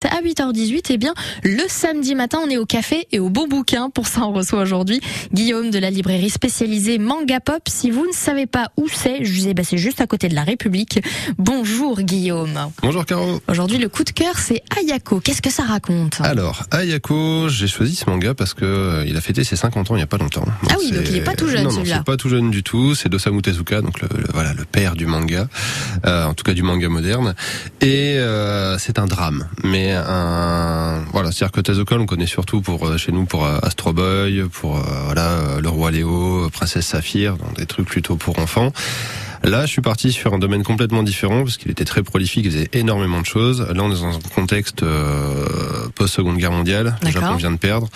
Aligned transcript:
to 0.00 0.09
À 0.20 0.22
8h18, 0.22 0.80
eh 0.90 0.96
bien, 0.98 1.14
le 1.44 1.62
samedi 1.66 2.14
matin, 2.14 2.40
on 2.44 2.50
est 2.50 2.58
au 2.58 2.66
café 2.66 3.06
et 3.10 3.18
au 3.18 3.30
bon 3.30 3.46
bouquin. 3.48 3.88
Pour 3.88 4.06
ça, 4.06 4.20
on 4.26 4.32
reçoit 4.32 4.60
aujourd'hui 4.60 5.00
Guillaume 5.32 5.70
de 5.70 5.78
la 5.78 5.88
librairie 5.88 6.28
spécialisée 6.28 6.98
Manga 6.98 7.40
Pop. 7.40 7.62
Si 7.68 7.90
vous 7.90 8.06
ne 8.06 8.12
savez 8.12 8.44
pas 8.46 8.68
où 8.76 8.86
c'est, 8.92 9.24
je 9.24 9.32
disais, 9.32 9.54
bah, 9.54 9.62
c'est 9.64 9.78
juste 9.78 10.02
à 10.02 10.06
côté 10.06 10.28
de 10.28 10.34
la 10.34 10.44
République. 10.44 11.00
Bonjour 11.38 12.02
Guillaume. 12.02 12.70
Bonjour 12.82 13.06
Caro. 13.06 13.40
Aujourd'hui, 13.48 13.78
le 13.78 13.88
coup 13.88 14.04
de 14.04 14.10
cœur, 14.10 14.36
c'est 14.36 14.62
Ayako. 14.78 15.20
Qu'est-ce 15.20 15.40
que 15.40 15.50
ça 15.50 15.62
raconte 15.62 16.20
Alors, 16.20 16.64
Ayako, 16.70 17.48
j'ai 17.48 17.66
choisi 17.68 17.94
ce 17.94 18.08
manga 18.10 18.34
parce 18.34 18.52
que 18.52 18.64
euh, 18.66 19.04
il 19.06 19.16
a 19.16 19.22
fêté 19.22 19.42
ses 19.42 19.56
50 19.56 19.90
ans 19.90 19.94
il 19.94 19.98
n'y 19.98 20.02
a 20.02 20.06
pas 20.06 20.18
longtemps. 20.18 20.44
ah 20.68 20.74
oui, 20.80 20.90
donc 20.92 21.04
il 21.08 21.16
est 21.16 21.20
pas 21.24 21.34
tout 21.34 21.48
jeune 21.48 21.62
non, 21.64 21.70
non, 21.70 21.76
celui-là. 21.76 21.96
c'est 21.98 22.04
pas 22.04 22.18
tout 22.18 22.28
jeune 22.28 22.50
du 22.50 22.62
tout. 22.62 22.94
C'est 22.94 23.08
d'Osamu 23.08 23.40
Tezuka, 23.40 23.80
donc 23.80 24.00
le, 24.02 24.08
le- 24.14 24.24
voilà 24.34 24.52
le 24.52 24.64
père 24.66 24.96
du 24.96 25.06
manga, 25.06 25.48
euh, 26.04 26.26
en 26.26 26.34
tout 26.34 26.44
cas 26.44 26.52
du 26.52 26.62
manga 26.62 26.88
moderne. 26.90 27.34
Et 27.80 28.16
euh, 28.18 28.76
c'est 28.78 28.98
un 28.98 29.06
drame, 29.06 29.46
mais 29.64 29.94
voilà, 31.12 31.32
c'est-à-dire 31.32 31.84
que 31.84 31.94
on 31.94 32.06
connaît 32.06 32.26
surtout 32.26 32.60
pour 32.60 32.86
euh, 32.86 32.96
chez 32.96 33.12
nous 33.12 33.24
pour 33.24 33.44
euh, 33.44 33.58
Astro 33.62 33.92
Boy, 33.92 34.44
pour 34.52 34.78
euh, 34.78 34.82
voilà 35.04 35.60
le 35.60 35.68
roi 35.68 35.90
Léo, 35.90 36.48
Princesse 36.52 36.86
Saphir, 36.86 37.36
dans 37.36 37.52
des 37.52 37.66
trucs 37.66 37.86
plutôt 37.86 38.16
pour 38.16 38.38
enfants. 38.38 38.72
Là, 39.42 39.64
je 39.64 39.70
suis 39.70 39.80
parti 39.80 40.12
sur 40.12 40.34
un 40.34 40.38
domaine 40.38 40.62
complètement 40.62 41.02
différent 41.02 41.44
parce 41.44 41.56
qu'il 41.56 41.70
était 41.70 41.84
très 41.84 42.02
prolifique, 42.02 42.44
il 42.44 42.50
faisait 42.50 42.68
énormément 42.72 43.20
de 43.20 43.26
choses. 43.26 43.60
Là, 43.60 43.82
on 43.82 43.90
est 43.90 44.00
dans 44.00 44.04
un 44.04 44.18
contexte 44.34 44.82
euh, 44.82 45.88
post-seconde 45.94 46.36
guerre 46.36 46.52
mondiale. 46.52 46.96
Le. 47.02 47.10
Japon 47.10 47.36
vient 47.36 47.50
de 47.50 47.56
perdre. 47.56 47.88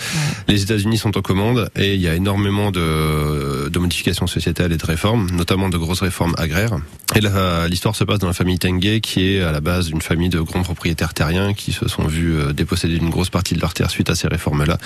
Les 0.49 0.63
États-Unis 0.63 0.97
sont 0.97 1.17
aux 1.17 1.23
commandes 1.23 1.71
et 1.77 1.95
il 1.95 2.01
y 2.01 2.09
a 2.09 2.15
énormément 2.15 2.71
de, 2.71 3.69
de 3.69 3.79
modifications 3.79 4.27
sociétales 4.27 4.73
et 4.73 4.77
de 4.77 4.87
réformes, 4.87 5.31
notamment 5.33 5.69
de 5.69 5.77
grosses 5.77 6.01
réformes 6.01 6.35
agraires. 6.39 6.79
Et 7.15 7.21
l'histoire 7.69 7.95
se 7.95 8.05
passe 8.05 8.19
dans 8.19 8.27
la 8.27 8.33
famille 8.33 8.59
Tengue, 8.59 9.01
qui 9.01 9.35
est 9.35 9.43
à 9.43 9.53
la 9.53 9.61
base 9.61 9.89
d'une 9.89 10.03
famille 10.03 10.31
de 10.31 10.41
grands 10.41 10.63
propriétaires 10.63 11.13
terriens 11.13 11.53
qui 11.53 11.73
se 11.73 11.89
sont 11.89 12.07
vus 12.07 12.35
euh, 12.35 12.53
déposséder 12.53 12.99
d'une 12.99 13.11
grosse 13.11 13.31
partie 13.31 13.55
de 13.55 13.61
leur 13.61 13.75
terre 13.75 13.91
suite 13.91 14.09
à 14.09 14.15
ces 14.15 14.29
réformes-là. 14.29 14.79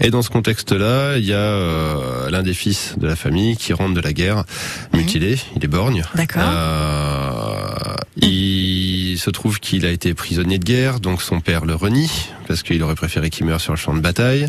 Et 0.00 0.10
dans 0.10 0.22
ce 0.22 0.30
contexte-là, 0.30 1.16
il 1.18 1.24
y 1.24 1.32
a 1.32 1.36
euh, 1.36 2.30
l'un 2.30 2.42
des 2.42 2.54
fils 2.54 2.94
de 2.98 3.06
la 3.06 3.16
famille 3.16 3.56
qui 3.56 3.72
rentre 3.72 3.94
de 3.94 4.00
la 4.00 4.12
guerre, 4.12 4.44
mutilé, 4.92 5.38
il 5.56 5.64
est 5.64 5.68
borgne. 5.68 6.04
D'accord. 6.14 6.42
Euh, 6.44 7.96
il 8.16 9.18
se 9.18 9.30
trouve 9.30 9.60
qu'il 9.60 9.86
a 9.86 9.90
été 9.90 10.14
prisonnier 10.14 10.58
de 10.58 10.64
guerre, 10.64 11.00
donc 11.00 11.22
son 11.22 11.40
père 11.40 11.64
le 11.64 11.74
renie 11.74 12.10
parce 12.46 12.62
qu'il 12.62 12.82
aurait 12.82 12.94
préféré 12.94 13.30
qu'il 13.30 13.46
meure 13.46 13.60
sur 13.60 13.72
le 13.72 13.78
champ 13.78 13.94
de 13.94 14.00
bataille. 14.00 14.48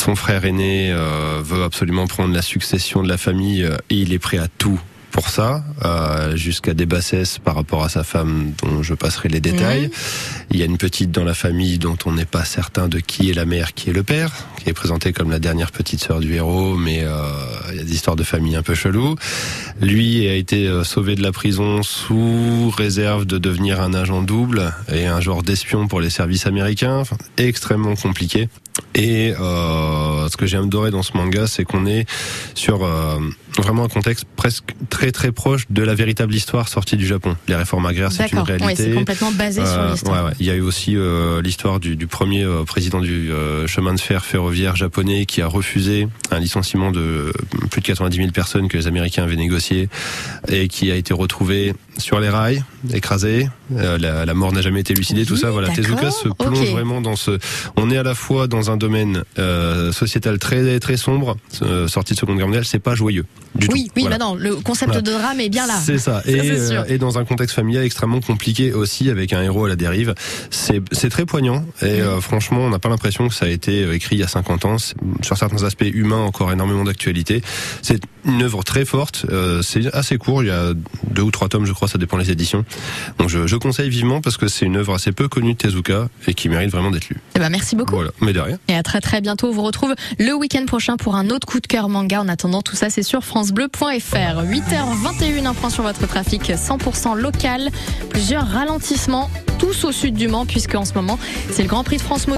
Son 0.00 0.14
frère 0.14 0.44
aîné 0.44 0.90
euh, 0.92 1.40
veut 1.42 1.62
absolument 1.62 2.06
prendre 2.06 2.34
la 2.34 2.42
succession 2.42 3.02
de 3.02 3.08
la 3.08 3.16
famille 3.16 3.62
et 3.90 3.94
il 3.94 4.12
est 4.12 4.18
prêt 4.18 4.38
à 4.38 4.48
tout 4.58 4.80
pour 5.20 5.28
ça, 5.28 5.62
euh, 5.84 6.34
jusqu'à 6.34 6.72
des 6.72 6.86
bassesses 6.86 7.38
par 7.38 7.54
rapport 7.54 7.84
à 7.84 7.90
sa 7.90 8.04
femme 8.04 8.54
dont 8.62 8.82
je 8.82 8.94
passerai 8.94 9.28
les 9.28 9.40
détails. 9.40 9.90
Il 10.50 10.58
y 10.58 10.62
a 10.62 10.64
une 10.64 10.78
petite 10.78 11.10
dans 11.10 11.24
la 11.24 11.34
famille 11.34 11.76
dont 11.76 11.98
on 12.06 12.12
n'est 12.12 12.24
pas 12.24 12.46
certain 12.46 12.88
de 12.88 13.00
qui 13.00 13.28
est 13.28 13.34
la 13.34 13.44
mère, 13.44 13.74
qui 13.74 13.90
est 13.90 13.92
le 13.92 14.02
père, 14.02 14.32
qui 14.56 14.70
est 14.70 14.72
présentée 14.72 15.12
comme 15.12 15.30
la 15.30 15.38
dernière 15.38 15.72
petite 15.72 16.02
sœur 16.02 16.20
du 16.20 16.32
héros, 16.36 16.74
mais 16.74 17.00
euh, 17.02 17.20
il 17.70 17.76
y 17.76 17.80
a 17.80 17.84
des 17.84 17.92
histoires 17.92 18.16
de 18.16 18.22
famille 18.22 18.56
un 18.56 18.62
peu 18.62 18.74
cheloues. 18.74 19.14
Lui 19.82 20.26
a 20.26 20.32
été 20.32 20.66
euh, 20.66 20.84
sauvé 20.84 21.16
de 21.16 21.22
la 21.22 21.32
prison 21.32 21.82
sous 21.82 22.70
réserve 22.70 23.26
de 23.26 23.36
devenir 23.36 23.82
un 23.82 23.92
agent 23.92 24.22
double 24.22 24.72
et 24.90 25.04
un 25.04 25.20
genre 25.20 25.42
d'espion 25.42 25.86
pour 25.86 26.00
les 26.00 26.08
services 26.08 26.46
américains. 26.46 26.96
Enfin, 26.96 27.18
extrêmement 27.36 27.94
compliqué. 27.94 28.48
Et 28.94 29.32
euh, 29.40 30.28
ce 30.28 30.36
que 30.36 30.46
j'ai 30.46 30.56
adoré 30.56 30.90
dans 30.90 31.02
ce 31.02 31.16
manga, 31.16 31.46
c'est 31.46 31.64
qu'on 31.64 31.86
est 31.86 32.06
sur 32.54 32.84
euh, 32.84 33.18
vraiment 33.56 33.84
un 33.84 33.88
contexte 33.88 34.24
presque 34.36 34.74
très 34.88 35.12
très 35.12 35.30
proche 35.32 35.66
de 35.70 35.82
la 35.82 35.94
véritable 35.94 36.34
histoire 36.34 36.68
sortie 36.68 36.96
du 36.96 37.06
Japon. 37.06 37.36
Les 37.48 37.54
réformes 37.54 37.86
agraires, 37.86 38.10
c'est 38.10 38.30
une 38.32 38.38
réalité. 38.40 38.74
c'est 38.84 38.90
complètement 38.92 39.30
basé 39.32 39.64
sur 39.64 39.78
Euh, 39.78 39.92
l'histoire. 39.92 40.24
ouais, 40.24 40.30
ouais. 40.30 40.36
Il 40.40 40.46
y 40.46 40.50
a 40.50 40.54
eu 40.56 40.60
aussi 40.60 40.96
euh, 40.96 41.40
l'histoire 41.40 41.78
du, 41.78 41.94
du 41.96 42.06
premier 42.08 42.42
euh, 42.42 42.64
président 42.64 43.00
du 43.00 43.30
euh, 43.30 43.66
chemin 43.68 43.94
de 43.94 44.00
fer 44.00 44.24
ferroviaire 44.24 44.74
japonais 44.76 45.24
qui 45.24 45.40
a 45.40 45.46
refusé 45.46 46.08
un 46.32 46.40
licenciement 46.40 46.90
de 46.90 47.32
plus 47.70 47.80
de 47.80 47.86
90 47.86 48.16
000 48.16 48.30
personnes 48.32 48.68
que 48.68 48.76
les 48.76 48.86
Américains 48.88 49.22
avaient 49.22 49.36
négocié 49.36 49.88
et 50.48 50.66
qui 50.68 50.90
a 50.90 50.96
été 50.96 51.14
retrouvé 51.14 51.74
sur 51.98 52.18
les 52.18 52.28
rails, 52.28 52.64
écrasé. 52.92 53.48
Euh, 53.76 53.98
la, 53.98 54.24
la 54.26 54.34
mort 54.34 54.52
n'a 54.52 54.62
jamais 54.62 54.80
été 54.80 54.94
élucidée, 54.94 55.20
Oui, 55.20 55.26
tout 55.26 55.36
ça. 55.36 55.50
Voilà, 55.50 55.68
Tezuka 55.68 56.10
se 56.10 56.28
plonge 56.28 56.70
vraiment 56.70 57.00
dans 57.00 57.14
ce. 57.16 57.38
On 57.76 57.90
est 57.90 57.96
à 57.98 58.02
la 58.02 58.14
fois 58.14 58.46
dans 58.48 58.70
un 58.70 58.76
domaine 58.80 59.22
euh, 59.38 59.92
sociétal 59.92 60.38
très 60.40 60.80
très 60.80 60.96
sombre, 60.96 61.36
euh, 61.62 61.86
sorti 61.86 62.14
de 62.14 62.18
Seconde 62.18 62.36
Guerre 62.38 62.46
mondiale. 62.48 62.64
C'est 62.64 62.80
pas 62.80 62.96
joyeux 62.96 63.24
du 63.54 63.68
Oui, 63.68 63.84
tout. 63.86 63.92
oui, 63.96 64.02
Voilà. 64.02 64.18
bah 64.18 64.24
non, 64.24 64.34
le 64.34 64.56
concept 64.56 64.92
Voilà. 64.92 65.02
de 65.02 65.10
drame 65.12 65.38
est 65.40 65.48
bien 65.48 65.66
là. 65.68 65.74
C'est 65.84 65.98
ça. 65.98 66.22
Et, 66.26 66.50
euh, 66.50 66.84
et 66.88 66.98
dans 66.98 67.18
un 67.18 67.24
contexte 67.24 67.54
familial 67.54 67.84
extrêmement 67.84 68.20
compliqué 68.20 68.72
aussi, 68.72 69.08
avec 69.10 69.32
un 69.32 69.42
héros 69.42 69.66
à 69.66 69.68
la 69.68 69.76
dérive. 69.76 70.14
C'est 70.50 71.08
très 71.10 71.26
poignant. 71.26 71.64
Et 71.82 72.00
euh, 72.00 72.20
franchement, 72.20 72.60
on 72.60 72.70
n'a 72.70 72.78
pas 72.78 72.88
l'impression 72.88 73.28
que 73.28 73.34
ça 73.34 73.46
a 73.46 73.48
été 73.48 73.88
écrit 73.94 74.16
il 74.16 74.20
y 74.20 74.24
a 74.24 74.28
50 74.28 74.64
ans. 74.64 74.76
Sur 75.22 75.36
certains 75.36 75.62
aspects 75.64 75.84
humains, 75.92 76.20
encore 76.20 76.50
énormément 76.52 76.84
d'actualité. 76.84 77.42
C'est 77.82 78.00
une 78.24 78.42
œuvre 78.42 78.62
très 78.62 78.84
forte. 78.84 79.26
Euh, 79.30 79.62
c'est 79.62 79.92
assez 79.94 80.18
court. 80.18 80.42
Il 80.42 80.46
y 80.46 80.50
a 80.50 80.72
deux 81.10 81.22
ou 81.22 81.30
trois 81.30 81.48
tomes, 81.48 81.66
je 81.66 81.72
crois. 81.72 81.88
Ça 81.88 81.98
dépend 81.98 82.18
des 82.18 82.30
éditions. 82.30 82.64
Donc 83.18 83.28
je, 83.28 83.46
je 83.46 83.56
conseille 83.56 83.90
vivement 83.90 84.20
parce 84.20 84.36
que 84.36 84.48
c'est 84.48 84.66
une 84.66 84.76
œuvre 84.76 84.94
assez 84.94 85.12
peu 85.12 85.28
connue 85.28 85.54
de 85.54 85.58
Tezuka 85.58 86.08
et 86.26 86.34
qui 86.34 86.48
mérite 86.48 86.70
vraiment 86.70 86.90
d'être 86.90 87.08
lue. 87.08 87.18
Eh 87.34 87.38
ben, 87.38 87.48
merci 87.50 87.76
beaucoup. 87.76 87.94
Voilà. 87.94 88.10
Mais 88.20 88.32
de 88.32 88.40
rien. 88.40 88.58
Et 88.68 88.74
à 88.74 88.82
très 88.82 89.00
très 89.00 89.20
bientôt. 89.20 89.48
On 89.48 89.52
vous 89.52 89.62
retrouve 89.62 89.94
le 90.18 90.32
week-end 90.34 90.64
prochain 90.66 90.96
pour 90.96 91.16
un 91.16 91.30
autre 91.30 91.46
coup 91.46 91.60
de 91.60 91.66
cœur 91.66 91.88
manga. 91.88 92.20
En 92.20 92.28
attendant, 92.28 92.62
tout 92.62 92.76
ça, 92.76 92.90
c'est 92.90 93.02
sur 93.02 93.24
FranceBleu.fr. 93.24 94.42
8h21, 94.44 95.46
un 95.46 95.54
point 95.54 95.70
sur 95.70 95.82
votre 95.82 96.06
trafic 96.06 96.50
100% 96.50 97.16
local. 97.16 97.70
Plusieurs 98.10 98.46
ralentissements, 98.46 99.30
tous 99.58 99.84
au 99.84 99.92
sud 99.92 100.14
du 100.14 100.28
Mans, 100.28 100.46
puisque 100.46 100.74
en 100.74 100.84
ce 100.84 100.94
moment, 100.94 101.18
c'est 101.50 101.62
le 101.62 101.68
Grand 101.68 101.84
Prix 101.84 101.96
de 101.96 102.02
France. 102.02 102.26